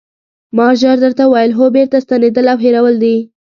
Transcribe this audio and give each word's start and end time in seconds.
ما 0.57 0.67
ژر 0.81 0.97
درته 1.03 1.23
وویل: 1.25 1.51
هو 1.57 1.65
بېرته 1.75 1.97
ستنېدل 2.05 2.45
او 2.53 2.57
هېرول 2.63 2.95
دي. 3.03 3.17